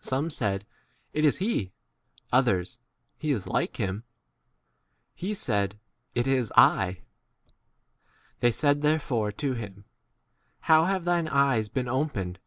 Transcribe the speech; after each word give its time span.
Some 0.00 0.30
said, 0.30 0.64
It 1.12 1.24
is 1.24 1.38
he; 1.38 1.64
b 1.64 1.72
others, 2.30 2.78
He 3.18 3.32
is 3.32 3.48
like 3.48 3.76
him: 3.78 4.04
lie 5.20 5.32
said, 5.32 5.70
10 6.14 6.20
It 6.20 6.26
is 6.28 6.52
I.* 6.56 6.98
They 8.38 8.52
said 8.52 8.82
therefore 8.82 9.32
to 9.32 9.54
him, 9.54 9.84
How 10.60 10.84
d 10.86 10.92
have 10.92 11.02
thine 11.02 11.26
eyes 11.26 11.68
been 11.68 11.88
11 11.88 11.88
opened 12.04 12.38